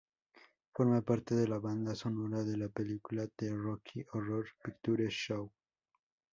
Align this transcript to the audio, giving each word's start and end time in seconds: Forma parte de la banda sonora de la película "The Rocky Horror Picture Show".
Forma 0.73 1.03
parte 1.03 1.35
de 1.35 1.47
la 1.47 1.59
banda 1.59 1.93
sonora 1.93 2.43
de 2.43 2.57
la 2.57 2.69
película 2.69 3.27
"The 3.35 3.51
Rocky 3.55 4.03
Horror 4.13 4.47
Picture 4.63 5.07
Show". 5.11 5.51